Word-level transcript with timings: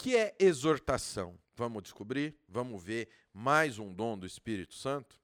que 0.00 0.16
é 0.16 0.34
exortação? 0.38 1.38
Vamos 1.54 1.82
descobrir? 1.82 2.34
Vamos 2.48 2.82
ver 2.82 3.10
mais 3.34 3.78
um 3.78 3.92
dom 3.92 4.18
do 4.18 4.24
Espírito 4.24 4.72
Santo? 4.72 5.20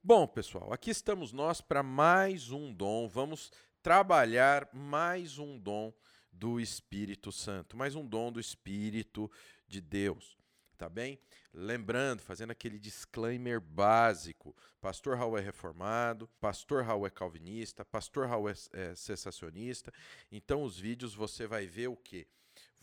Bom, 0.00 0.24
pessoal, 0.24 0.72
aqui 0.72 0.88
estamos 0.90 1.32
nós 1.32 1.60
para 1.60 1.82
mais 1.82 2.52
um 2.52 2.72
dom. 2.72 3.08
Vamos 3.08 3.50
trabalhar 3.82 4.68
mais 4.72 5.36
um 5.36 5.58
dom 5.58 5.92
do 6.32 6.60
Espírito 6.60 7.32
Santo, 7.32 7.76
mais 7.76 7.96
um 7.96 8.06
dom 8.06 8.30
do 8.30 8.38
Espírito 8.38 9.28
de 9.66 9.80
Deus 9.80 10.36
tá 10.76 10.88
bem? 10.88 11.18
Lembrando, 11.52 12.20
fazendo 12.20 12.50
aquele 12.50 12.78
disclaimer 12.78 13.60
básico: 13.60 14.54
Pastor 14.80 15.16
Raul 15.16 15.38
é 15.38 15.40
reformado, 15.40 16.28
Pastor 16.40 16.84
Raul 16.84 17.06
é 17.06 17.10
calvinista, 17.10 17.84
Pastor 17.84 18.26
Raul 18.26 18.50
é, 18.50 18.54
é 18.72 18.94
sensacionista. 18.94 19.92
Então, 20.30 20.62
os 20.62 20.78
vídeos 20.78 21.14
você 21.14 21.46
vai 21.46 21.66
ver 21.66 21.88
o 21.88 21.96
quê? 21.96 22.26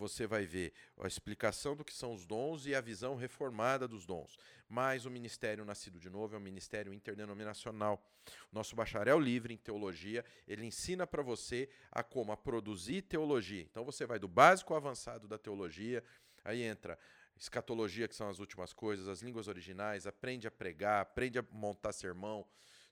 Você 0.02 0.26
vai 0.26 0.48
ver 0.48 0.74
a 1.00 1.06
explicação 1.06 1.76
do 1.76 1.86
que 1.86 1.94
são 1.94 2.12
os 2.12 2.26
dons 2.26 2.66
e 2.66 2.74
a 2.74 2.82
visão 2.82 3.16
reformada 3.16 3.88
dos 3.88 4.04
dons. 4.04 4.36
Mas 4.68 5.06
o 5.06 5.12
Ministério 5.12 5.64
Nascido 5.64 6.00
de 6.00 6.10
Novo 6.10 6.34
é 6.34 6.40
um 6.40 6.42
ministério 6.42 6.92
interdenominacional. 6.92 8.04
Nosso 8.52 8.76
bacharel 8.76 9.20
livre 9.20 9.54
em 9.54 9.58
teologia, 9.58 10.26
ele 10.48 10.66
ensina 10.66 11.06
para 11.06 11.22
você 11.22 11.70
a 11.92 12.02
como 12.02 12.32
a 12.32 12.38
produzir 12.38 13.04
teologia. 13.04 13.62
Então 13.62 13.86
você 13.86 14.04
vai 14.08 14.18
do 14.18 14.28
básico 14.28 14.74
ao 14.74 14.78
avançado 14.78 15.28
da 15.28 15.38
teologia, 15.38 16.04
aí 16.44 16.64
entra 16.64 16.98
escatologia, 17.38 18.08
que 18.08 18.16
são 18.16 18.28
as 18.28 18.40
últimas 18.40 18.74
coisas, 18.74 19.08
as 19.08 19.22
línguas 19.22 19.48
originais, 19.48 20.08
aprende 20.08 20.48
a 20.48 20.52
pregar, 20.52 21.02
aprende 21.02 21.38
a 21.38 21.46
montar 21.52 21.92
sermão, 21.92 22.44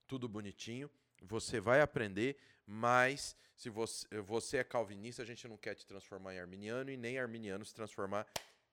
tudo 0.08 0.30
bonitinho. 0.30 0.92
Você 1.22 1.60
vai 1.60 1.82
aprender, 1.82 2.38
mas 2.66 3.36
se 3.56 3.70
você, 3.70 4.08
você 4.22 4.58
é 4.58 4.64
calvinista, 4.64 5.22
a 5.22 5.26
gente 5.26 5.48
não 5.48 5.58
quer 5.58 5.76
te 5.76 5.86
transformar 5.86 6.36
em 6.36 6.40
arminiano 6.40 6.90
e 6.90 6.98
nem 6.98 7.18
arminiano 7.18 7.66
se 7.66 7.74
transformar 7.74 8.26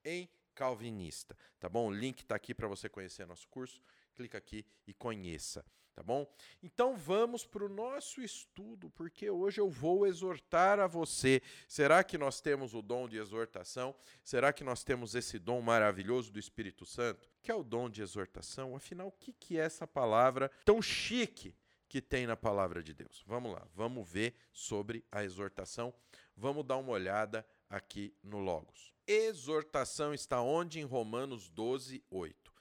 em 0.05 0.29
calvinista, 0.55 1.37
tá 1.59 1.69
bom? 1.69 1.89
O 1.89 1.93
link 1.93 2.21
está 2.21 2.35
aqui 2.37 2.55
para 2.55 2.69
você 2.69 2.89
conhecer 2.89 3.27
nosso 3.27 3.49
curso. 3.49 3.83
Clica 4.15 4.39
aqui 4.39 4.65
e 4.87 4.95
conheça 4.95 5.65
tá 5.97 6.03
bom? 6.03 6.31
Então 6.63 6.95
vamos 6.95 7.47
para 7.47 7.65
o 7.65 7.71
nosso 7.71 8.21
estudo, 8.21 8.91
porque 8.91 9.31
hoje 9.31 9.63
eu 9.63 9.71
vou 9.71 10.07
exortar 10.07 10.79
a 10.79 10.87
você. 10.87 11.41
Será 11.67 12.05
que 12.05 12.19
nós 12.19 12.39
temos 12.39 12.75
o 12.75 12.83
dom 12.83 13.09
de 13.09 13.17
exortação? 13.17 13.95
Será 14.23 14.53
que 14.53 14.63
nós 14.63 14.85
temos 14.85 15.15
esse 15.15 15.39
dom 15.39 15.63
maravilhoso 15.63 16.31
do 16.31 16.39
Espírito 16.39 16.85
Santo, 16.85 17.27
que 17.43 17.51
é 17.51 17.55
o 17.55 17.65
dom 17.65 17.89
de 17.89 18.03
exortação? 18.03 18.77
Afinal, 18.77 19.09
o 19.09 19.13
que, 19.13 19.33
que 19.33 19.59
é 19.59 19.63
essa 19.63 19.87
palavra 19.87 20.51
tão 20.67 20.83
chique 20.83 21.55
que 21.89 22.01
tem 22.01 22.27
na 22.27 22.37
palavra 22.37 22.83
de 22.83 22.93
Deus? 22.93 23.23
Vamos 23.27 23.53
lá, 23.53 23.67
vamos 23.75 24.09
ver 24.09 24.35
sobre 24.53 25.05
a 25.11 25.25
exortação. 25.25 25.93
Vamos 26.37 26.65
dar 26.65 26.77
uma 26.77 26.93
olhada 26.93 27.47
aqui 27.69 28.15
no 28.23 28.39
Logos. 28.39 28.93
Exortação 29.07 30.13
está 30.13 30.41
onde? 30.41 30.81
Em 30.81 30.85
Romanos 30.85 31.49
12, 31.49 32.03
8. 32.11 32.53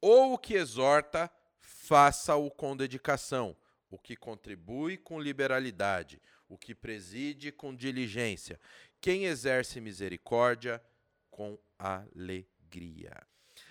Ou 0.00 0.34
o 0.34 0.38
que 0.38 0.54
exorta 0.54 1.30
faça-o 1.60 2.50
com 2.50 2.76
dedicação, 2.76 3.56
o 3.90 3.98
que 3.98 4.14
contribui 4.14 4.96
com 4.96 5.20
liberalidade, 5.20 6.20
o 6.48 6.56
que 6.56 6.74
preside 6.74 7.50
com 7.50 7.74
diligência, 7.74 8.60
quem 9.00 9.24
exerce 9.24 9.80
misericórdia 9.80 10.82
com 11.30 11.58
alegria. 11.78 13.14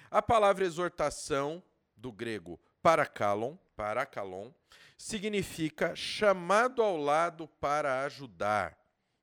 A 0.09 0.21
palavra 0.21 0.65
exortação, 0.65 1.63
do 1.95 2.11
grego 2.11 2.59
parakalon, 2.81 3.55
parakalon, 3.75 4.51
significa 4.97 5.95
chamado 5.95 6.81
ao 6.81 6.97
lado 6.97 7.47
para 7.59 8.03
ajudar. 8.03 8.77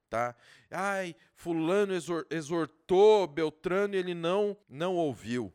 Tá? 0.08 0.36
Ai, 0.70 1.16
fulano 1.34 1.94
exortou 2.30 3.26
Beltrano 3.26 3.94
e 3.94 3.98
ele 3.98 4.14
não 4.14 4.56
não 4.68 4.94
ouviu. 4.94 5.52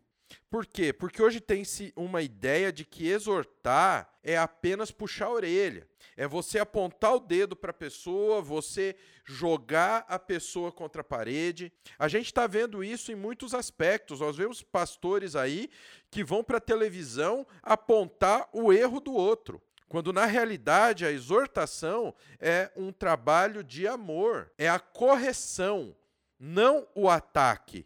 Por 0.50 0.66
quê? 0.66 0.92
Porque 0.92 1.22
hoje 1.22 1.40
tem-se 1.40 1.94
uma 1.95 2.22
ideia 2.22 2.72
de 2.72 2.86
que 2.86 3.08
exortar 3.08 4.12
é 4.23 4.38
apenas 4.38 4.92
puxar 4.92 5.27
a 5.27 5.32
orelha. 5.32 5.88
É 6.16 6.27
você 6.27 6.58
apontar 6.58 7.16
o 7.16 7.20
dedo 7.20 7.56
para 7.56 7.72
a 7.72 7.73
pessoa, 7.73 8.42
você 8.42 8.95
jogar 9.23 10.06
a 10.08 10.17
pessoa 10.17 10.72
contra 10.72 11.02
a 11.02 11.06
parede. 11.06 11.72
A 12.00 12.08
gente 12.08 12.26
está 12.26 12.48
vendo 12.48 12.83
isso 12.83 13.11
em 13.11 13.16
muitos 13.16 13.54
aspectos. 13.54 14.20
Nós 14.20 14.36
vemos 14.36 14.64
pastores 14.64 15.36
aí 15.36 15.70
que 16.10 16.23
vão 16.23 16.44
para 16.44 16.58
a 16.58 16.61
televisão 16.61 17.45
apontar 17.61 18.50
o 18.52 18.73
erro 18.73 19.00
do 19.00 19.14
outro. 19.14 19.61
Quando 19.87 20.11
na 20.11 20.25
realidade 20.25 21.05
a 21.05 21.11
exortação 21.11 22.14
é 22.39 22.71
um 22.75 22.92
trabalho 22.92 23.64
de 23.64 23.87
amor, 23.87 24.52
é 24.58 24.67
a 24.67 24.80
correção, 24.80 25.95
não 26.39 26.87
o 26.93 27.09
ataque. 27.09 27.86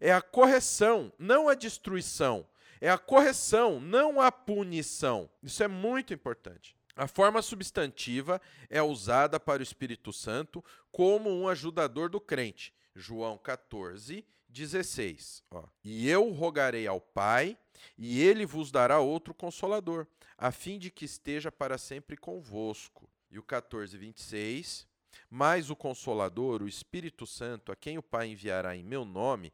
É 0.00 0.12
a 0.12 0.22
correção, 0.22 1.12
não 1.18 1.48
a 1.48 1.54
destruição. 1.54 2.46
É 2.80 2.90
a 2.90 2.98
correção, 2.98 3.80
não 3.80 4.20
a 4.20 4.30
punição. 4.32 5.30
Isso 5.42 5.62
é 5.62 5.68
muito 5.68 6.12
importante. 6.12 6.76
A 6.96 7.08
forma 7.08 7.42
substantiva 7.42 8.40
é 8.70 8.82
usada 8.82 9.40
para 9.40 9.60
o 9.60 9.62
Espírito 9.62 10.12
Santo 10.12 10.64
como 10.92 11.30
um 11.30 11.48
ajudador 11.48 12.08
do 12.08 12.20
crente. 12.20 12.72
João 12.94 13.36
14, 13.36 14.24
16. 14.54 15.42
Ó. 15.50 15.64
E 15.82 16.08
eu 16.08 16.30
rogarei 16.30 16.86
ao 16.86 17.00
Pai, 17.00 17.58
e 17.98 18.22
ele 18.22 18.46
vos 18.46 18.70
dará 18.70 19.00
outro 19.00 19.34
consolador, 19.34 20.06
a 20.38 20.50
fim 20.52 20.78
de 20.78 20.90
que 20.90 21.04
esteja 21.04 21.50
para 21.50 21.76
sempre 21.76 22.16
convosco. 22.16 23.10
E 23.30 23.38
o 23.38 23.42
14, 23.42 23.98
26. 23.98 24.86
Mas 25.28 25.70
o 25.70 25.76
Consolador, 25.76 26.62
o 26.62 26.68
Espírito 26.68 27.26
Santo, 27.26 27.72
a 27.72 27.76
quem 27.76 27.98
o 27.98 28.02
Pai 28.02 28.28
enviará 28.28 28.76
em 28.76 28.84
meu 28.84 29.04
nome, 29.04 29.52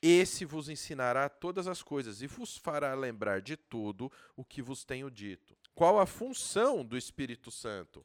esse 0.00 0.44
vos 0.44 0.68
ensinará 0.68 1.28
todas 1.30 1.66
as 1.66 1.82
coisas 1.82 2.20
e 2.20 2.26
vos 2.26 2.58
fará 2.58 2.94
lembrar 2.94 3.40
de 3.40 3.56
tudo 3.56 4.12
o 4.36 4.44
que 4.44 4.60
vos 4.60 4.84
tenho 4.84 5.10
dito. 5.10 5.56
Qual 5.74 5.98
a 5.98 6.04
função 6.04 6.84
do 6.84 6.96
Espírito 6.96 7.50
Santo? 7.50 8.04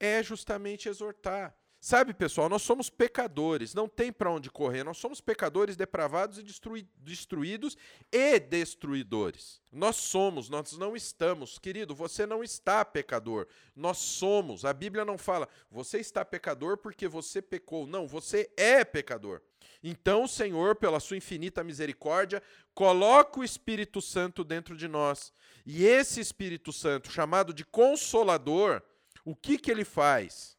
É 0.00 0.22
justamente 0.22 0.88
exortar. 0.88 1.56
Sabe, 1.80 2.12
pessoal, 2.12 2.48
nós 2.48 2.62
somos 2.62 2.90
pecadores, 2.90 3.72
não 3.72 3.86
tem 3.88 4.12
para 4.12 4.32
onde 4.32 4.50
correr. 4.50 4.82
Nós 4.82 4.98
somos 4.98 5.20
pecadores 5.20 5.76
depravados 5.76 6.36
e 6.38 6.42
destrui 6.42 6.88
destruídos 6.96 7.76
e 8.10 8.40
destruidores. 8.40 9.62
Nós 9.70 9.94
somos, 9.94 10.48
nós 10.48 10.72
não 10.72 10.96
estamos. 10.96 11.56
Querido, 11.56 11.94
você 11.94 12.26
não 12.26 12.42
está 12.42 12.84
pecador. 12.84 13.46
Nós 13.76 13.98
somos. 13.98 14.64
A 14.64 14.72
Bíblia 14.72 15.04
não 15.04 15.16
fala, 15.16 15.48
você 15.70 15.98
está 15.98 16.24
pecador 16.24 16.78
porque 16.78 17.06
você 17.06 17.40
pecou. 17.40 17.86
Não, 17.86 18.08
você 18.08 18.50
é 18.56 18.84
pecador. 18.84 19.40
Então, 19.80 20.26
Senhor, 20.26 20.74
pela 20.74 20.98
sua 20.98 21.16
infinita 21.16 21.62
misericórdia, 21.62 22.42
coloca 22.74 23.38
o 23.38 23.44
Espírito 23.44 24.02
Santo 24.02 24.42
dentro 24.42 24.76
de 24.76 24.88
nós. 24.88 25.32
E 25.64 25.86
esse 25.86 26.20
Espírito 26.20 26.72
Santo, 26.72 27.12
chamado 27.12 27.54
de 27.54 27.64
Consolador, 27.64 28.82
o 29.24 29.36
que, 29.36 29.56
que 29.56 29.70
ele 29.70 29.84
faz? 29.84 30.57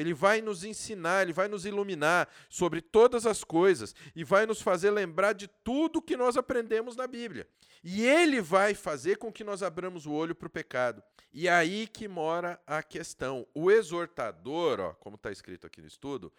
Ele 0.00 0.14
vai 0.14 0.40
nos 0.40 0.64
ensinar, 0.64 1.22
ele 1.22 1.32
vai 1.32 1.46
nos 1.46 1.66
iluminar 1.66 2.26
sobre 2.48 2.80
todas 2.80 3.26
as 3.26 3.44
coisas 3.44 3.94
e 4.16 4.24
vai 4.24 4.46
nos 4.46 4.62
fazer 4.62 4.90
lembrar 4.90 5.34
de 5.34 5.46
tudo 5.46 6.00
que 6.00 6.16
nós 6.16 6.36
aprendemos 6.36 6.96
na 6.96 7.06
Bíblia. 7.06 7.46
E 7.84 8.06
ele 8.06 8.40
vai 8.40 8.74
fazer 8.74 9.16
com 9.16 9.30
que 9.30 9.44
nós 9.44 9.62
abramos 9.62 10.06
o 10.06 10.12
olho 10.12 10.34
para 10.34 10.46
o 10.46 10.50
pecado. 10.50 11.02
E 11.32 11.48
é 11.48 11.52
aí 11.52 11.86
que 11.86 12.08
mora 12.08 12.60
a 12.66 12.82
questão. 12.82 13.46
O 13.54 13.70
exortador, 13.70 14.80
ó, 14.80 14.92
como 14.94 15.16
está 15.16 15.30
escrito 15.30 15.66
aqui 15.66 15.80
no 15.80 15.86
estudo, 15.86 16.32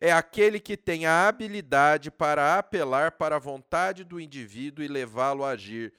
é 0.00 0.12
aquele 0.12 0.58
que 0.60 0.76
tem 0.76 1.06
a 1.06 1.28
habilidade 1.28 2.10
para 2.10 2.58
apelar 2.58 3.12
para 3.12 3.36
a 3.36 3.40
vontade 3.40 4.04
do 4.04 4.20
indivíduo 4.20 4.84
e 4.84 4.88
levá-lo 4.88 5.44
a 5.44 5.50
agir. 5.50 5.92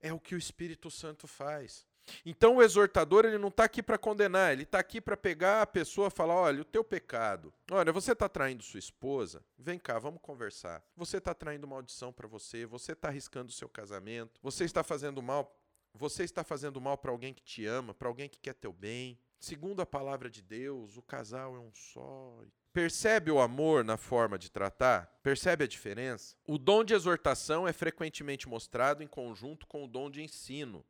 É 0.00 0.12
o 0.12 0.20
que 0.20 0.34
o 0.34 0.38
Espírito 0.38 0.90
Santo 0.90 1.26
faz. 1.26 1.86
Então 2.24 2.56
o 2.56 2.62
exortador 2.62 3.24
ele 3.24 3.38
não 3.38 3.48
está 3.48 3.64
aqui 3.64 3.82
para 3.82 3.98
condenar, 3.98 4.52
ele 4.52 4.64
está 4.64 4.78
aqui 4.78 5.00
para 5.00 5.16
pegar 5.16 5.62
a 5.62 5.66
pessoa 5.66 6.08
e 6.08 6.10
falar: 6.10 6.34
olha, 6.34 6.62
o 6.62 6.64
teu 6.64 6.84
pecado. 6.84 7.52
Olha, 7.70 7.92
você 7.92 8.12
está 8.12 8.28
traindo 8.28 8.62
sua 8.62 8.78
esposa? 8.78 9.44
Vem 9.58 9.78
cá, 9.78 9.98
vamos 9.98 10.20
conversar. 10.20 10.82
Você 10.96 11.18
está 11.18 11.34
traindo 11.34 11.66
maldição 11.66 12.12
para 12.12 12.28
você, 12.28 12.66
você 12.66 12.92
está 12.92 13.08
arriscando 13.08 13.50
o 13.50 13.54
seu 13.54 13.68
casamento, 13.68 14.40
você 14.42 14.64
está 14.64 14.82
fazendo 14.82 15.22
mal. 15.22 15.60
Você 15.96 16.24
está 16.24 16.42
fazendo 16.42 16.80
mal 16.80 16.98
para 16.98 17.12
alguém 17.12 17.32
que 17.32 17.42
te 17.44 17.64
ama, 17.64 17.94
para 17.94 18.08
alguém 18.08 18.28
que 18.28 18.40
quer 18.40 18.54
teu 18.54 18.72
bem. 18.72 19.16
Segundo 19.38 19.80
a 19.80 19.86
palavra 19.86 20.28
de 20.28 20.42
Deus, 20.42 20.96
o 20.96 21.02
casal 21.02 21.54
é 21.54 21.58
um 21.60 21.72
só. 21.72 22.40
Percebe 22.72 23.30
o 23.30 23.38
amor 23.38 23.84
na 23.84 23.96
forma 23.96 24.36
de 24.36 24.50
tratar? 24.50 25.06
Percebe 25.22 25.62
a 25.62 25.68
diferença? 25.68 26.34
O 26.44 26.58
dom 26.58 26.82
de 26.82 26.94
exortação 26.94 27.68
é 27.68 27.72
frequentemente 27.72 28.48
mostrado 28.48 29.04
em 29.04 29.06
conjunto 29.06 29.64
com 29.68 29.84
o 29.84 29.86
dom 29.86 30.10
de 30.10 30.20
ensino. 30.20 30.84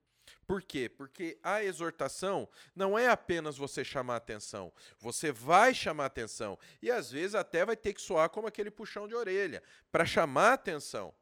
Por 0.47 0.63
quê? 0.63 0.89
Porque 0.89 1.39
a 1.43 1.63
exortação 1.65 2.49
não 2.75 2.99
é 2.99 3.09
apenas 3.09 3.57
você 3.57 3.85
chamar 3.85 4.17
atenção. 4.17 4.73
Você 4.99 5.33
vai 5.33 5.75
chamar 5.75 6.07
atenção. 6.07 6.59
E 6.83 6.91
às 6.91 7.11
vezes 7.11 7.35
até 7.35 7.65
vai 7.65 7.77
ter 7.77 7.93
que 7.95 8.03
soar 8.03 8.29
como 8.29 8.47
aquele 8.47 8.71
puxão 8.71 9.09
de 9.09 9.15
orelha 9.15 9.63
para 9.91 10.05
chamar 10.05 10.55
atenção. 10.55 11.15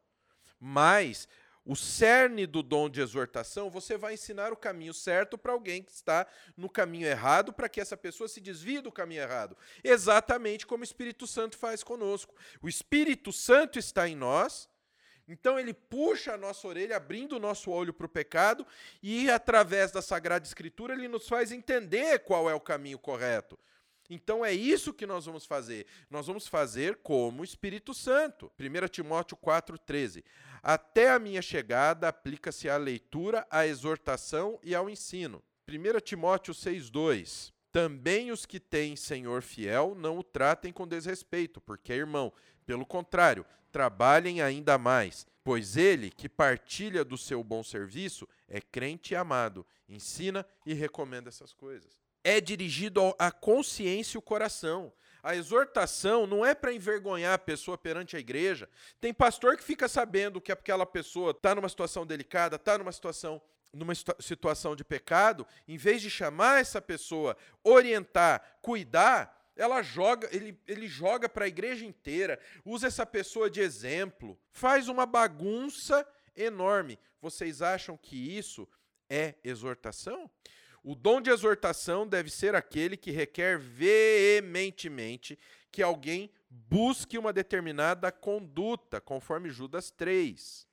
Mas 0.59 1.29
o 1.65 1.77
cerne 1.77 2.45
do 2.45 2.61
dom 2.63 2.89
de 2.89 3.01
exortação, 3.01 3.71
você 3.71 3.97
vai 3.97 4.15
ensinar 4.15 4.53
o 4.53 4.57
caminho 4.57 4.93
certo 4.93 5.39
para 5.39 5.53
alguém 5.53 5.83
que 5.83 5.93
está 5.93 6.27
no 6.57 6.69
caminho 6.69 7.07
errado, 7.07 7.53
para 7.53 7.69
que 7.69 7.81
essa 7.81 7.97
pessoa 7.97 8.29
se 8.29 8.41
desvie 8.41 8.81
do 8.81 8.91
caminho 8.91 9.23
errado. 9.23 9.57
Exatamente 9.85 10.67
como 10.67 10.81
o 10.81 10.85
Espírito 10.85 11.25
Santo 11.27 11.57
faz 11.57 11.85
conosco. 11.85 12.35
O 12.61 12.69
Espírito 12.69 13.33
Santo 13.33 13.79
está 13.79 14.09
em 14.09 14.17
nós, 14.17 14.69
então 15.33 15.59
ele 15.59 15.73
puxa 15.73 16.35
a 16.35 16.37
nossa 16.37 16.69
orelha, 16.69 16.97
abrindo 16.97 17.37
o 17.37 17.41
nosso 17.41 17.71
olho 17.71 17.93
para 17.93 18.05
o 18.05 18.09
pecado, 18.09 18.67
e 19.03 19.31
através 19.31 19.91
da 19.91 20.03
Sagrada 20.03 20.47
Escritura 20.47 20.93
ele 20.93 21.09
nos 21.09 21.27
faz 21.27 21.51
entender 21.51 22.19
qual 22.21 22.51
é 22.51 22.55
o 22.55 22.61
caminho 22.61 22.99
correto. 22.99 23.59
Então 24.11 24.45
é 24.45 24.53
isso 24.53 24.93
que 24.93 25.07
nós 25.07 25.25
vamos 25.25 25.47
fazer. 25.47 25.87
Nós 26.11 26.27
vamos 26.27 26.47
fazer 26.47 26.97
como 26.97 27.41
o 27.41 27.45
Espírito 27.45 27.95
Santo. 27.95 28.53
1 28.61 28.89
Timóteo 28.89 29.39
4,13. 29.39 30.23
Até 30.63 31.11
a 31.11 31.19
minha 31.19 31.41
chegada 31.41 32.09
aplica-se 32.09 32.69
à 32.69 32.77
leitura, 32.77 33.47
à 33.51 33.67
exortação 33.67 34.61
e 34.63 34.75
ao 34.75 34.91
ensino. 34.91 35.43
1 35.67 36.01
Timóteo 36.01 36.53
6,2. 36.53 37.53
Também 37.73 38.31
os 38.31 38.45
que 38.45 38.61
têm 38.61 38.97
Senhor 38.97 39.41
fiel 39.41 39.95
não 39.95 40.19
o 40.19 40.23
tratem 40.23 40.71
com 40.75 40.87
desrespeito, 40.87 41.59
porque 41.59 41.91
é 41.91 41.97
irmão. 41.97 42.31
Pelo 42.67 42.87
contrário, 42.87 43.45
trabalhem 43.71 44.41
ainda 44.41 44.79
mais, 44.79 45.27
pois 45.43 45.77
ele, 45.77 46.11
que 46.11 46.29
partilha 46.29 47.05
do 47.05 47.19
seu 47.19 47.43
bom 47.43 47.63
serviço, 47.63 48.29
é 48.49 48.61
crente 48.61 49.15
e 49.15 49.17
amado, 49.17 49.67
ensina 49.89 50.47
e 50.65 50.75
recomenda 50.75 51.29
essas 51.29 51.53
coisas 51.53 52.03
é 52.25 52.41
dirigido 52.41 53.15
à 53.19 53.31
consciência 53.31 54.17
e 54.17 54.19
o 54.19 54.23
coração. 54.23 54.93
A 55.23 55.37
exortação 55.37 56.27
não 56.27 56.45
é 56.45 56.55
para 56.55 56.73
envergonhar 56.73 57.35
a 57.35 57.39
pessoa 57.39 57.79
perante 57.79 58.17
a 58.17 58.21
igreja. 58.21 58.69
Tem 59.01 59.15
pastor 59.15 59.57
que 59.57 59.63
fica 59.63 59.89
sabendo 59.89 60.41
que 60.41 60.51
aquela 60.51 60.85
pessoa 60.85 61.31
está 61.31 61.55
numa 61.55 61.69
situação 61.69 62.05
delicada, 62.05 62.57
está 62.57 62.79
numa 62.79 62.93
situação 62.93 63.41
numa 63.75 63.95
situação 63.95 64.77
de 64.77 64.85
pecado, 64.85 65.47
em 65.67 65.79
vez 65.79 66.03
de 66.03 66.11
chamar 66.11 66.61
essa 66.61 66.79
pessoa, 66.79 67.35
orientar, 67.65 68.59
cuidar, 68.61 69.42
ela 69.57 69.83
joga, 69.83 70.29
ele, 70.33 70.59
ele 70.67 70.87
joga 70.89 71.29
para 71.29 71.45
a 71.45 71.49
igreja 71.49 71.85
inteira, 71.85 72.39
usa 72.65 72.87
essa 72.87 73.05
pessoa 73.05 73.51
de 73.51 73.61
exemplo, 73.61 74.39
faz 74.51 74.89
uma 74.89 75.07
bagunça 75.07 76.07
enorme. 76.35 76.99
Vocês 77.21 77.63
acham 77.63 77.97
que 77.97 78.17
isso 78.17 78.69
é 79.09 79.35
exortação? 79.45 80.31
O 80.83 80.95
dom 80.95 81.21
de 81.21 81.31
exortação 81.31 82.07
deve 82.07 82.29
ser 82.29 82.55
aquele 82.55 82.97
que 82.97 83.13
requer 83.13 83.59
veementemente 83.59 85.39
que 85.71 85.83
alguém 85.83 86.31
busque 86.51 87.17
uma 87.17 87.33
determinada 87.33 88.11
conduta, 88.11 89.01
conforme 89.01 89.49
Judas 89.49 89.91
3. 89.91 90.67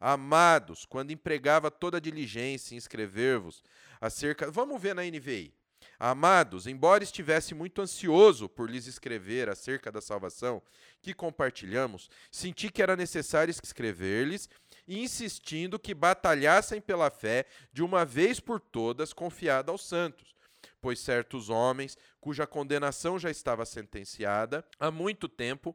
Amados, 0.00 0.84
quando 0.84 1.10
empregava 1.10 1.70
toda 1.70 1.98
a 1.98 2.00
diligência 2.00 2.74
em 2.74 2.78
escrever-vos 2.78 3.62
acerca. 4.00 4.50
Vamos 4.50 4.80
ver 4.80 4.94
na 4.94 5.02
NVI. 5.02 5.54
Amados, 5.98 6.66
embora 6.66 7.02
estivesse 7.02 7.54
muito 7.54 7.80
ansioso 7.80 8.48
por 8.48 8.68
lhes 8.70 8.86
escrever 8.86 9.48
acerca 9.48 9.90
da 9.90 10.00
salvação 10.00 10.62
que 11.00 11.14
compartilhamos, 11.14 12.10
senti 12.30 12.70
que 12.70 12.82
era 12.82 12.94
necessário 12.96 13.50
escrever-lhes 13.50 14.48
insistindo 14.86 15.78
que 15.78 15.94
batalhassem 15.94 16.80
pela 16.80 17.10
fé 17.10 17.46
de 17.72 17.82
uma 17.82 18.04
vez 18.04 18.38
por 18.38 18.60
todas 18.60 19.12
confiada 19.12 19.72
aos 19.72 19.86
santos. 19.86 20.35
Pois 20.80 21.00
certos 21.00 21.48
homens, 21.48 21.96
cuja 22.20 22.46
condenação 22.46 23.18
já 23.18 23.30
estava 23.30 23.64
sentenciada 23.64 24.64
há 24.78 24.90
muito 24.90 25.28
tempo, 25.28 25.74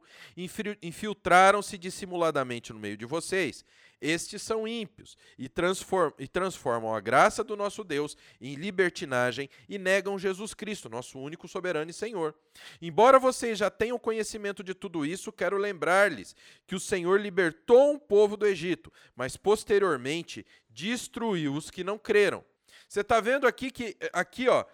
infiltraram-se 0.82 1.76
dissimuladamente 1.76 2.72
no 2.72 2.78
meio 2.78 2.96
de 2.96 3.04
vocês 3.04 3.64
estes 4.02 4.42
são 4.42 4.66
ímpios 4.66 5.16
e, 5.38 5.48
transform 5.48 6.12
e 6.18 6.26
transformam 6.26 6.92
a 6.92 7.00
graça 7.00 7.44
do 7.44 7.56
nosso 7.56 7.84
Deus 7.84 8.16
em 8.40 8.56
libertinagem 8.56 9.48
e 9.68 9.78
negam 9.78 10.18
Jesus 10.18 10.52
Cristo, 10.52 10.88
nosso 10.88 11.20
único 11.20 11.46
soberano 11.46 11.88
e 11.88 11.94
Senhor. 11.94 12.34
Embora 12.80 13.20
vocês 13.20 13.56
já 13.56 13.70
tenham 13.70 13.98
conhecimento 13.98 14.64
de 14.64 14.74
tudo 14.74 15.06
isso, 15.06 15.30
quero 15.30 15.56
lembrar-lhes 15.56 16.34
que 16.66 16.74
o 16.74 16.80
Senhor 16.80 17.20
libertou 17.20 17.92
um 17.92 17.98
povo 17.98 18.36
do 18.36 18.44
Egito, 18.44 18.92
mas 19.14 19.36
posteriormente 19.36 20.44
destruiu 20.68 21.54
os 21.54 21.70
que 21.70 21.84
não 21.84 21.96
creram. 21.96 22.44
Você 22.88 23.02
está 23.02 23.20
vendo 23.20 23.46
aqui 23.46 23.70
que 23.70 23.96
aqui, 24.12 24.48
ó, 24.48 24.64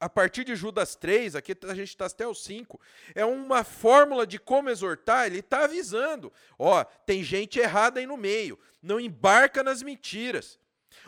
a 0.00 0.08
partir 0.08 0.44
de 0.44 0.54
Judas 0.54 0.94
3, 0.94 1.36
aqui 1.36 1.56
a 1.62 1.74
gente 1.74 1.88
está 1.88 2.06
até 2.06 2.26
o 2.26 2.34
5, 2.34 2.80
é 3.14 3.24
uma 3.24 3.64
fórmula 3.64 4.26
de 4.26 4.38
como 4.38 4.70
exortar, 4.70 5.26
ele 5.26 5.40
está 5.40 5.64
avisando. 5.64 6.32
Ó, 6.58 6.84
tem 6.84 7.22
gente 7.22 7.58
errada 7.58 8.00
aí 8.00 8.06
no 8.06 8.16
meio, 8.16 8.58
não 8.82 9.00
embarca 9.00 9.62
nas 9.62 9.82
mentiras. 9.82 10.58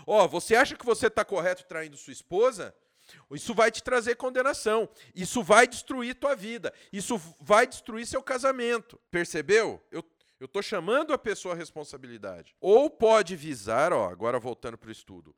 Ó, 0.06 0.26
você 0.26 0.56
acha 0.56 0.76
que 0.76 0.86
você 0.86 1.08
está 1.08 1.25
correto 1.25 1.64
traindo 1.64 1.96
sua 1.96 2.12
esposa? 2.12 2.75
Isso 3.31 3.54
vai 3.54 3.70
te 3.70 3.82
trazer 3.82 4.16
condenação. 4.16 4.88
Isso 5.14 5.42
vai 5.42 5.66
destruir 5.66 6.14
tua 6.14 6.34
vida. 6.34 6.72
Isso 6.90 7.20
vai 7.38 7.66
destruir 7.66 8.06
seu 8.06 8.22
casamento. 8.22 8.98
Percebeu? 9.10 9.82
Eu 9.90 10.02
eu 10.44 10.46
estou 10.46 10.62
chamando 10.62 11.12
a 11.14 11.19
pessoa 11.19 11.54
à 11.54 11.56
responsabilidade. 11.56 12.54
Ou 12.60 12.90
pode 12.90 13.34
visar, 13.34 13.94
ó, 13.94 14.10
agora 14.10 14.38
voltando 14.38 14.76
para 14.76 14.88
o 14.88 14.92
estudo. 14.92 15.34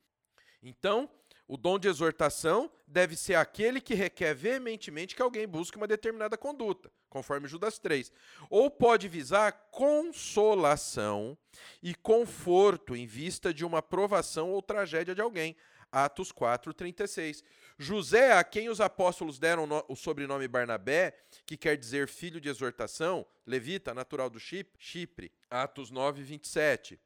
Então, 0.61 1.09
o 1.49 1.57
dom 1.57 1.79
de 1.79 1.89
exortação 1.89 2.71
deve 2.87 3.17
ser 3.17 3.35
aquele 3.35 3.81
que 3.81 3.95
requer 3.95 4.35
veementemente 4.35 5.15
que 5.15 5.23
alguém 5.23 5.47
busque 5.47 5.77
uma 5.77 5.87
determinada 5.87 6.37
conduta, 6.37 6.91
conforme 7.09 7.49
Judas 7.49 7.79
3. 7.79 8.13
Ou 8.51 8.71
pode 8.71 9.09
visar 9.09 9.53
consolação 9.71 11.37
e 11.83 11.95
conforto 11.95 12.97
em 12.97 13.07
vista 13.07 13.55
de 13.55 13.65
uma 13.65 13.81
provação 13.81 14.51
ou 14.51 14.61
tragédia 14.61 15.15
de 15.15 15.21
alguém. 15.21 15.57
Atos 15.93 16.33
4:36. 16.33 17.43
José, 17.79 18.33
a 18.33 18.43
quem 18.43 18.69
os 18.69 18.81
apóstolos 18.81 19.39
deram 19.39 19.69
o 19.89 19.95
sobrenome 19.95 20.49
Barnabé, 20.49 21.17
que 21.45 21.57
quer 21.57 21.77
dizer 21.77 22.09
filho 22.09 22.41
de 22.41 22.49
exortação, 22.49 23.25
levita, 23.47 23.95
natural 23.95 24.29
do 24.29 24.41
Chipre. 24.41 25.31
Atos 25.49 25.91
9:27. 25.91 26.99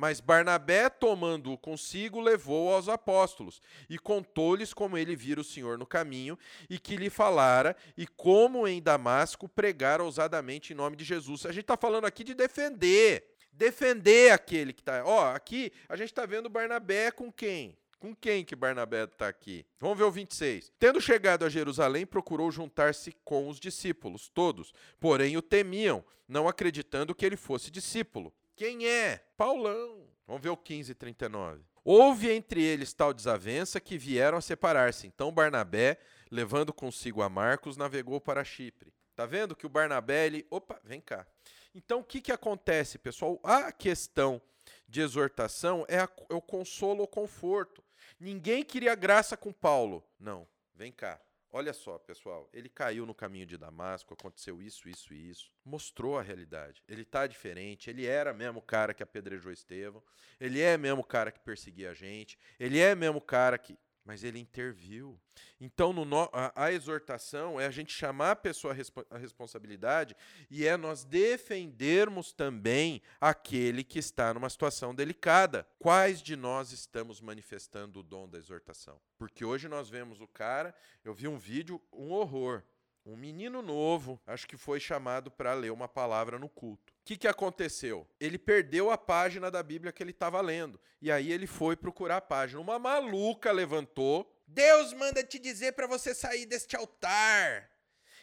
Mas 0.00 0.18
Barnabé, 0.18 0.88
tomando-o 0.88 1.58
consigo, 1.58 2.22
levou 2.22 2.72
aos 2.72 2.88
apóstolos 2.88 3.60
e 3.86 3.98
contou-lhes 3.98 4.72
como 4.72 4.96
ele 4.96 5.14
vira 5.14 5.42
o 5.42 5.44
Senhor 5.44 5.76
no 5.76 5.84
caminho 5.84 6.38
e 6.70 6.78
que 6.78 6.96
lhe 6.96 7.10
falara 7.10 7.76
e 7.98 8.06
como 8.06 8.66
em 8.66 8.80
Damasco 8.80 9.46
pregar 9.46 10.00
ousadamente 10.00 10.72
em 10.72 10.76
nome 10.76 10.96
de 10.96 11.04
Jesus. 11.04 11.44
A 11.44 11.52
gente 11.52 11.64
está 11.64 11.76
falando 11.76 12.06
aqui 12.06 12.24
de 12.24 12.32
defender, 12.32 13.26
defender 13.52 14.32
aquele 14.32 14.72
que 14.72 14.80
está. 14.80 15.04
Ó, 15.04 15.34
aqui 15.34 15.70
a 15.86 15.96
gente 15.96 16.08
está 16.08 16.24
vendo 16.24 16.48
Barnabé 16.48 17.10
com 17.10 17.30
quem? 17.30 17.76
Com 17.98 18.16
quem 18.16 18.42
que 18.42 18.56
Barnabé 18.56 19.04
está 19.04 19.28
aqui? 19.28 19.66
Vamos 19.78 19.98
ver 19.98 20.04
o 20.04 20.10
26. 20.10 20.72
Tendo 20.78 20.98
chegado 20.98 21.44
a 21.44 21.50
Jerusalém, 21.50 22.06
procurou 22.06 22.50
juntar-se 22.50 23.14
com 23.22 23.50
os 23.50 23.60
discípulos, 23.60 24.30
todos, 24.30 24.72
porém 24.98 25.36
o 25.36 25.42
temiam, 25.42 26.02
não 26.26 26.48
acreditando 26.48 27.14
que 27.14 27.26
ele 27.26 27.36
fosse 27.36 27.70
discípulo. 27.70 28.32
Quem 28.60 28.86
é? 28.86 29.16
Paulão. 29.38 30.06
Vamos 30.26 30.42
ver 30.42 30.50
o 30.50 30.52
1539. 30.54 31.64
Houve 31.82 32.30
entre 32.30 32.62
eles 32.62 32.92
tal 32.92 33.14
desavença 33.14 33.80
que 33.80 33.96
vieram 33.96 34.36
a 34.36 34.42
separar-se. 34.42 35.06
Então 35.06 35.32
Barnabé, 35.32 35.98
levando 36.30 36.70
consigo 36.70 37.22
a 37.22 37.28
Marcos, 37.30 37.78
navegou 37.78 38.20
para 38.20 38.44
Chipre. 38.44 38.92
Tá 39.16 39.24
vendo 39.24 39.56
que 39.56 39.64
o 39.64 39.70
Barnabé, 39.70 40.26
ele, 40.26 40.46
opa, 40.50 40.78
vem 40.84 41.00
cá. 41.00 41.26
Então 41.74 42.00
o 42.00 42.04
que 42.04 42.20
que 42.20 42.30
acontece, 42.30 42.98
pessoal? 42.98 43.40
A 43.42 43.72
questão 43.72 44.42
de 44.86 45.00
exortação 45.00 45.86
é, 45.88 46.00
a, 46.00 46.08
é 46.28 46.34
o 46.34 46.42
consolo 46.42 47.00
ou 47.00 47.08
conforto. 47.08 47.82
Ninguém 48.20 48.62
queria 48.62 48.94
graça 48.94 49.38
com 49.38 49.54
Paulo. 49.54 50.04
Não, 50.18 50.46
vem 50.74 50.92
cá. 50.92 51.18
Olha 51.52 51.72
só, 51.72 51.98
pessoal, 51.98 52.48
ele 52.52 52.68
caiu 52.68 53.04
no 53.04 53.12
caminho 53.12 53.44
de 53.44 53.58
Damasco, 53.58 54.14
aconteceu 54.14 54.62
isso, 54.62 54.88
isso 54.88 55.12
e 55.12 55.30
isso. 55.30 55.52
Mostrou 55.64 56.16
a 56.16 56.22
realidade. 56.22 56.80
Ele 56.86 57.02
está 57.02 57.26
diferente, 57.26 57.90
ele 57.90 58.06
era 58.06 58.32
mesmo 58.32 58.60
o 58.60 58.62
cara 58.62 58.94
que 58.94 59.02
apedrejou 59.02 59.50
Estevão, 59.50 60.00
ele 60.38 60.60
é 60.60 60.78
mesmo 60.78 61.00
o 61.00 61.04
cara 61.04 61.32
que 61.32 61.40
perseguia 61.40 61.90
a 61.90 61.94
gente, 61.94 62.38
ele 62.58 62.78
é 62.78 62.94
mesmo 62.94 63.18
o 63.18 63.22
cara 63.22 63.58
que 63.58 63.76
mas 64.04 64.24
ele 64.24 64.38
interviu. 64.38 65.18
Então, 65.60 65.92
no, 65.92 66.30
a, 66.32 66.52
a, 66.54 66.72
exortação 66.72 67.60
é 67.60 67.66
a 67.66 67.70
gente 67.70 67.92
chamar 67.92 68.32
a 68.32 68.36
pessoa 68.36 68.74
à 69.10 69.18
responsabilidade 69.18 70.16
e 70.50 70.66
é 70.66 70.76
nós 70.76 71.04
defendermos 71.04 72.32
também 72.32 73.02
aquele 73.20 73.84
que 73.84 73.98
está 73.98 74.32
numa 74.34 74.50
situação 74.50 74.94
delicada. 74.94 75.66
Quais 75.78 76.22
de 76.22 76.36
nós 76.36 76.72
estamos 76.72 77.20
manifestando 77.20 78.00
o 78.00 78.02
dom 78.02 78.28
da 78.28 78.38
exortação? 78.38 79.00
Porque 79.18 79.44
hoje 79.44 79.68
nós 79.68 79.88
vemos 79.88 80.20
o 80.20 80.26
cara, 80.26 80.74
eu 81.04 81.14
vi 81.14 81.28
um 81.28 81.38
vídeo, 81.38 81.80
um 81.92 82.10
horror. 82.10 82.62
Um 83.04 83.16
menino 83.16 83.62
novo, 83.62 84.20
acho 84.26 84.46
que 84.46 84.56
foi 84.56 84.78
chamado 84.78 85.30
para 85.30 85.54
ler 85.54 85.70
uma 85.70 85.88
palavra 85.88 86.38
no 86.38 86.48
culto. 86.48 86.92
O 86.92 86.96
que, 87.04 87.16
que 87.16 87.26
aconteceu? 87.26 88.06
Ele 88.20 88.38
perdeu 88.38 88.90
a 88.90 88.98
página 88.98 89.50
da 89.50 89.62
Bíblia 89.62 89.92
que 89.92 90.02
ele 90.02 90.10
estava 90.10 90.40
lendo. 90.40 90.78
E 91.00 91.10
aí 91.10 91.32
ele 91.32 91.46
foi 91.46 91.76
procurar 91.76 92.18
a 92.18 92.20
página. 92.20 92.60
Uma 92.60 92.78
maluca 92.78 93.50
levantou. 93.50 94.30
Deus 94.46 94.92
manda 94.92 95.24
te 95.24 95.38
dizer 95.38 95.72
para 95.72 95.86
você 95.86 96.14
sair 96.14 96.44
deste 96.44 96.76
altar. 96.76 97.70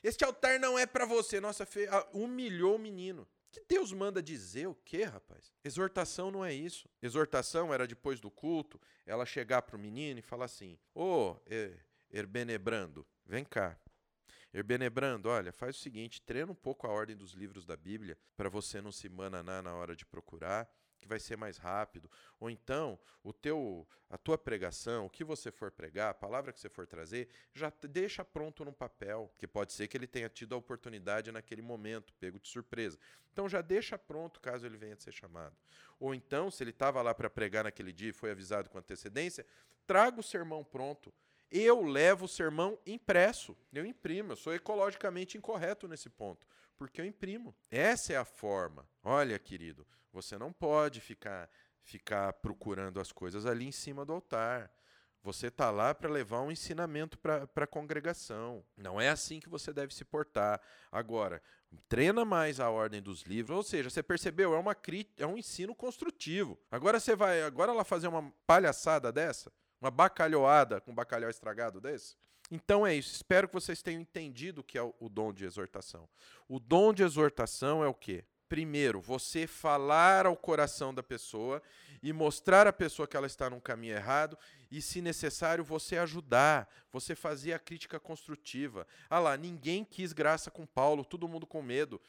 Este 0.04 0.24
altar 0.24 0.60
não 0.60 0.78
é 0.78 0.86
para 0.86 1.06
você. 1.06 1.40
Nossa, 1.42 1.68
humilhou 2.14 2.76
o 2.76 2.80
menino. 2.80 3.28
Que 3.52 3.64
Deus 3.68 3.92
manda 3.92 4.22
dizer 4.22 4.68
o 4.68 4.76
quê, 4.76 5.04
rapaz? 5.04 5.52
Exortação 5.64 6.30
não 6.30 6.46
é 6.46 6.54
isso. 6.54 6.88
Exortação 7.02 7.74
era 7.74 7.88
depois 7.88 8.20
do 8.20 8.30
culto, 8.30 8.80
ela 9.06 9.26
chegar 9.26 9.64
para 9.64 9.76
o 9.76 9.80
menino 9.80 10.20
e 10.20 10.22
falar 10.22 10.46
assim: 10.46 10.78
Ô, 10.94 11.32
oh, 11.32 11.38
Erbenebrando, 12.12 13.06
vem 13.26 13.44
cá. 13.44 13.78
Erbenebrando, 14.54 15.30
olha, 15.30 15.52
faz 15.52 15.76
o 15.76 15.80
seguinte: 15.80 16.22
treina 16.22 16.52
um 16.52 16.56
pouco 16.56 16.88
a 16.88 16.90
ordem 16.90 17.16
dos 17.16 17.32
livros 17.32 17.66
da 17.66 17.76
Bíblia 17.76 18.18
para 18.36 18.50
você 18.50 18.82
não 18.82 18.92
se 18.92 19.10
mananar 19.10 19.62
na 19.62 19.74
hora 19.76 19.96
de 19.96 20.06
procurar 20.06 20.70
que 21.00 21.08
vai 21.08 21.20
ser 21.20 21.38
mais 21.38 21.58
rápido. 21.58 22.10
Ou 22.40 22.50
então, 22.50 23.00
o 23.24 23.32
teu, 23.32 23.88
a 24.10 24.18
tua 24.18 24.38
pregação, 24.38 25.06
o 25.06 25.10
que 25.10 25.24
você 25.24 25.52
for 25.52 25.72
pregar, 25.72 26.10
a 26.10 26.14
palavra 26.14 26.52
que 26.52 26.60
você 26.60 26.70
for 26.70 26.86
trazer, 26.86 27.30
já 27.54 27.72
deixa 27.90 28.26
pronto 28.26 28.66
no 28.66 28.74
papel, 28.74 29.32
que 29.38 29.48
pode 29.48 29.74
ser 29.74 29.88
que 29.88 29.98
ele 29.98 30.08
tenha 30.08 30.30
tido 30.30 30.54
a 30.54 30.58
oportunidade 30.58 31.32
naquele 31.32 31.62
momento, 31.62 32.14
pego 32.20 32.40
de 32.40 32.48
surpresa. 32.48 32.98
Então 33.32 33.48
já 33.48 33.62
deixa 33.62 33.98
pronto 33.98 34.40
caso 34.40 34.66
ele 34.66 34.78
venha 34.78 34.96
a 34.96 35.00
ser 35.00 35.12
chamado. 35.12 35.56
Ou 36.00 36.14
então, 36.14 36.52
se 36.52 36.64
ele 36.64 36.72
estava 36.72 37.02
lá 37.02 37.14
para 37.14 37.30
pregar 37.30 37.64
naquele 37.64 37.94
dia 37.94 38.10
e 38.10 38.14
foi 38.14 38.32
avisado 38.32 38.70
com 38.70 38.78
antecedência, 38.78 39.46
traga 39.86 40.20
o 40.20 40.24
sermão 40.24 40.64
pronto. 40.64 41.14
Eu 41.50 41.82
levo 41.84 42.26
o 42.26 42.30
sermão 42.30 42.78
impresso, 42.86 43.56
eu 43.72 43.86
imprimo, 43.86 44.34
eu 44.34 44.36
sou 44.36 44.54
ecologicamente 44.54 45.38
incorreto 45.38 45.88
nesse 45.88 46.10
ponto, 46.10 46.46
porque 46.76 47.00
eu 47.00 47.06
imprimo. 47.06 47.56
Essa 47.72 48.14
é 48.14 48.18
a 48.18 48.26
forma. 48.26 48.88
Olha, 49.04 49.40
querido, 49.40 49.88
você 50.12 50.38
não 50.38 50.52
pode 50.52 51.00
ficar 51.00 51.50
ficar 51.88 52.34
procurando 52.34 53.00
as 53.00 53.14
coisas 53.14 53.46
ali 53.46 53.66
em 53.66 53.72
cima 53.72 54.04
do 54.06 54.12
altar. 54.12 54.70
Você 55.24 55.48
está 55.48 55.72
lá 55.72 55.96
para 55.96 56.10
levar 56.10 56.42
um 56.42 56.52
ensinamento 56.52 57.18
para 57.18 57.50
a 57.56 57.68
congregação. 57.68 58.64
Não 58.76 59.00
é 59.00 59.10
assim 59.10 59.40
que 59.40 59.50
você 59.50 59.74
deve 59.74 59.94
se 59.94 60.06
portar. 60.06 60.62
Agora, 60.92 61.42
treina 61.90 62.24
mais 62.24 62.60
a 62.60 62.70
ordem 62.70 63.02
dos 63.02 63.24
livros. 63.24 63.58
Ou 63.58 63.64
seja, 63.64 63.90
você 63.90 64.04
percebeu? 64.04 64.54
É, 64.54 64.58
uma, 64.58 64.76
é 65.18 65.26
um 65.26 65.38
ensino 65.38 65.74
construtivo. 65.74 66.58
Agora 66.70 67.00
você 67.00 67.16
vai 67.16 67.42
agora 67.42 67.74
lá 67.74 67.84
fazer 67.84 68.08
uma 68.08 68.32
palhaçada 68.46 69.12
dessa? 69.12 69.52
Uma 69.80 69.92
bacalhoada 69.92 70.82
com 70.82 70.94
bacalhau 70.94 71.30
estragado 71.30 71.80
desse? 71.80 72.16
Então 72.50 72.86
é 72.86 72.96
isso. 72.96 73.16
Espero 73.16 73.48
que 73.48 73.54
vocês 73.54 73.82
tenham 73.82 74.02
entendido 74.02 74.62
o 74.62 74.64
que 74.64 74.78
é 74.78 74.82
o 74.82 75.10
dom 75.10 75.34
de 75.34 75.46
exortação. 75.46 76.08
O 76.48 76.60
dom 76.60 76.94
de 76.94 77.04
exortação 77.04 77.84
é 77.84 77.88
o 77.88 77.94
quê? 77.94 78.26
Primeiro, 78.48 79.02
você 79.02 79.46
falar 79.46 80.26
ao 80.26 80.38
coração 80.38 80.94
da 80.94 81.04
pessoa 81.04 81.62
e 82.02 82.14
mostrar 82.14 82.66
à 82.66 82.72
pessoa 82.72 83.06
que 83.06 83.18
ela 83.18 83.28
está 83.28 83.50
num 83.50 83.60
caminho 83.60 83.96
errado 83.96 84.38
e, 84.72 84.82
se 84.82 85.02
necessário, 85.02 85.66
você 85.66 85.98
ajudar, 85.98 86.70
você 86.90 87.14
fazer 87.14 87.52
a 87.52 87.60
crítica 87.60 88.00
construtiva. 88.00 88.88
Ah 89.10 89.20
lá, 89.20 89.36
ninguém 89.36 89.84
quis 89.84 90.14
graça 90.14 90.50
com 90.50 90.66
Paulo, 90.66 91.04
todo 91.04 91.28
mundo 91.28 91.46
com 91.46 91.62
medo. 91.62 92.02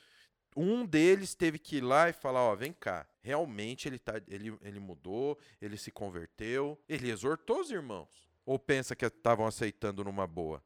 Um 0.60 0.84
deles 0.84 1.36
teve 1.36 1.56
que 1.56 1.76
ir 1.76 1.82
lá 1.82 2.08
e 2.08 2.12
falar: 2.12 2.40
Ó, 2.40 2.56
vem 2.56 2.72
cá, 2.72 3.06
realmente 3.22 3.88
ele, 3.88 3.96
tá, 3.96 4.20
ele, 4.26 4.58
ele 4.60 4.80
mudou, 4.80 5.38
ele 5.62 5.76
se 5.76 5.92
converteu, 5.92 6.76
ele 6.88 7.08
exortou 7.12 7.60
os 7.60 7.70
irmãos. 7.70 8.28
Ou 8.44 8.58
pensa 8.58 8.96
que 8.96 9.06
estavam 9.06 9.46
aceitando 9.46 10.02
numa 10.02 10.26
boa? 10.26 10.60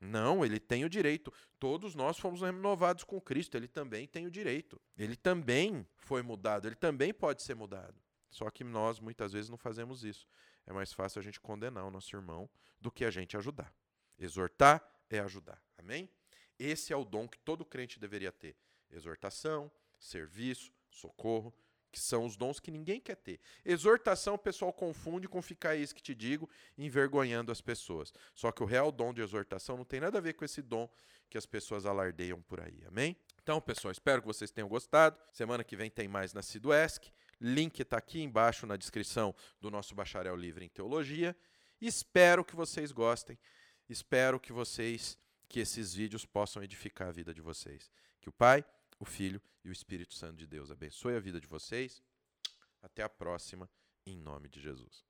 Não, 0.00 0.42
ele 0.42 0.58
tem 0.58 0.86
o 0.86 0.88
direito. 0.88 1.30
Todos 1.58 1.94
nós 1.94 2.18
fomos 2.18 2.40
renovados 2.40 3.04
com 3.04 3.20
Cristo, 3.20 3.58
ele 3.58 3.68
também 3.68 4.06
tem 4.06 4.26
o 4.26 4.30
direito. 4.30 4.80
Ele 4.96 5.14
também 5.14 5.86
foi 5.98 6.22
mudado, 6.22 6.66
ele 6.66 6.74
também 6.74 7.12
pode 7.12 7.42
ser 7.42 7.54
mudado. 7.54 8.00
Só 8.30 8.48
que 8.48 8.64
nós 8.64 9.00
muitas 9.00 9.34
vezes 9.34 9.50
não 9.50 9.58
fazemos 9.58 10.02
isso. 10.02 10.26
É 10.66 10.72
mais 10.72 10.94
fácil 10.94 11.18
a 11.18 11.22
gente 11.22 11.38
condenar 11.40 11.84
o 11.84 11.90
nosso 11.90 12.16
irmão 12.16 12.48
do 12.80 12.90
que 12.90 13.04
a 13.04 13.10
gente 13.10 13.36
ajudar. 13.36 13.70
Exortar 14.18 14.82
é 15.10 15.18
ajudar. 15.18 15.62
Amém? 15.76 16.08
Esse 16.58 16.90
é 16.90 16.96
o 16.96 17.04
dom 17.04 17.28
que 17.28 17.38
todo 17.38 17.66
crente 17.66 18.00
deveria 18.00 18.32
ter: 18.32 18.56
exortação, 18.96 19.70
serviço, 19.98 20.72
socorro 20.90 21.54
que 21.96 22.02
são 22.02 22.26
os 22.26 22.36
dons 22.36 22.60
que 22.60 22.70
ninguém 22.70 23.00
quer 23.00 23.16
ter. 23.16 23.40
Exortação 23.64 24.34
o 24.34 24.38
pessoal 24.38 24.70
confunde 24.70 25.26
com 25.26 25.40
ficar 25.40 25.76
isso 25.76 25.94
que 25.94 26.02
te 26.02 26.14
digo, 26.14 26.46
envergonhando 26.76 27.50
as 27.50 27.62
pessoas. 27.62 28.12
Só 28.34 28.52
que 28.52 28.62
o 28.62 28.66
real 28.66 28.92
dom 28.92 29.14
de 29.14 29.22
exortação 29.22 29.78
não 29.78 29.84
tem 29.84 29.98
nada 29.98 30.18
a 30.18 30.20
ver 30.20 30.34
com 30.34 30.44
esse 30.44 30.60
dom 30.60 30.86
que 31.30 31.38
as 31.38 31.46
pessoas 31.46 31.86
alardeiam 31.86 32.42
por 32.42 32.60
aí. 32.60 32.84
Amém? 32.86 33.16
Então, 33.42 33.58
pessoal, 33.62 33.90
espero 33.92 34.20
que 34.20 34.28
vocês 34.28 34.50
tenham 34.50 34.68
gostado. 34.68 35.18
Semana 35.32 35.64
que 35.64 35.74
vem 35.74 35.88
tem 35.88 36.06
mais 36.06 36.34
na 36.34 36.42
Siduesc. 36.42 37.10
Link 37.40 37.80
está 37.80 37.96
aqui 37.96 38.20
embaixo 38.20 38.66
na 38.66 38.76
descrição 38.76 39.34
do 39.58 39.70
nosso 39.70 39.94
bacharel 39.94 40.36
livre 40.36 40.66
em 40.66 40.68
teologia. 40.68 41.34
Espero 41.80 42.44
que 42.44 42.54
vocês 42.54 42.92
gostem. 42.92 43.38
Espero 43.88 44.38
que 44.38 44.52
vocês 44.52 45.18
que 45.48 45.60
esses 45.60 45.94
vídeos 45.94 46.26
possam 46.26 46.62
edificar 46.62 47.08
a 47.08 47.12
vida 47.12 47.32
de 47.32 47.40
vocês. 47.40 47.90
Que 48.20 48.28
o 48.28 48.32
Pai 48.32 48.62
o 48.98 49.04
Filho 49.04 49.40
e 49.64 49.68
o 49.68 49.72
Espírito 49.72 50.14
Santo 50.14 50.36
de 50.36 50.46
Deus 50.46 50.70
abençoe 50.70 51.16
a 51.16 51.20
vida 51.20 51.40
de 51.40 51.46
vocês. 51.46 52.02
Até 52.82 53.02
a 53.02 53.08
próxima, 53.08 53.70
em 54.04 54.16
nome 54.16 54.48
de 54.48 54.60
Jesus. 54.60 55.06